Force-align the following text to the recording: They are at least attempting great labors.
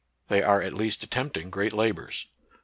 They 0.29 0.41
are 0.41 0.63
at 0.63 0.73
least 0.73 1.03
attempting 1.03 1.51
great 1.51 1.73
labors. 1.73 2.25